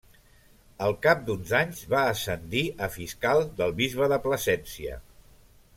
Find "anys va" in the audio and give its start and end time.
1.59-2.01